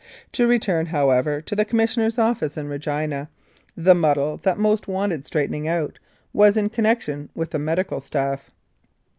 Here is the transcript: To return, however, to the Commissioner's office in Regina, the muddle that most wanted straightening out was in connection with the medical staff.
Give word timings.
To 0.31 0.47
return, 0.47 0.87
however, 0.87 1.41
to 1.41 1.55
the 1.55 1.63
Commissioner's 1.63 2.17
office 2.17 2.57
in 2.57 2.67
Regina, 2.67 3.29
the 3.77 3.93
muddle 3.93 4.37
that 4.37 4.57
most 4.57 4.87
wanted 4.87 5.27
straightening 5.27 5.67
out 5.67 5.99
was 6.33 6.57
in 6.57 6.69
connection 6.69 7.29
with 7.35 7.51
the 7.51 7.59
medical 7.59 7.99
staff. 7.99 8.49